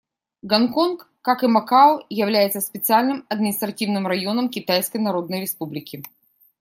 Гонконг, 0.41 1.11
как 1.21 1.43
и 1.43 1.47
Макао, 1.47 2.03
является 2.09 2.59
специальным 2.59 3.23
административным 3.29 4.07
районом 4.07 4.49
Китайской 4.49 4.97
Народной 4.97 5.41
Республики. 5.41 6.03